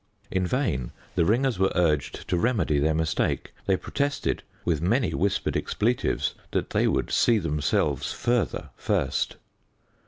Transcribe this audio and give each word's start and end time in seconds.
In 0.31 0.47
vain 0.47 0.93
the 1.13 1.25
ringers 1.25 1.59
were 1.59 1.71
urged 1.75 2.27
to 2.27 2.35
remedy 2.35 2.79
their 2.79 2.95
mistake: 2.95 3.53
they 3.67 3.77
protested 3.77 4.41
with 4.65 4.81
many 4.81 5.13
whispered 5.13 5.55
expletives 5.55 6.33
that 6.53 6.71
they 6.71 6.87
would 6.87 7.11
see 7.11 7.37
themselves 7.37 8.11
further 8.11 8.71
first. 8.77 9.35